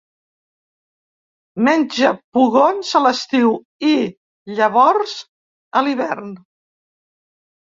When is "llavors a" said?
4.61-5.85